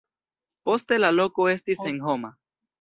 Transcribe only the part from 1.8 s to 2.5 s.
senhoma.